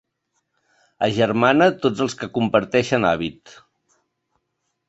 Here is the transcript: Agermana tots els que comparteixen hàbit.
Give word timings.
Agermana 1.07 1.69
tots 1.83 2.03
els 2.07 2.17
que 2.23 2.31
comparteixen 2.39 3.07
hàbit. 3.11 3.57